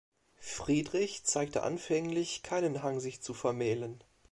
Friedrich 0.41 1.25
zeigte 1.25 1.61
anfänglich 1.61 2.41
keinen 2.41 2.81
Hang 2.81 2.99
sich 2.99 3.21
zu 3.21 3.35
vermählen. 3.35 4.03